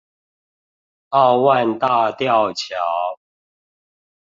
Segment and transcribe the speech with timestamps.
[1.09, 2.75] 奧萬大吊橋